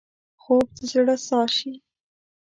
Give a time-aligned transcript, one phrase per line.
[0.41, 1.73] خوب د زړه ساه شي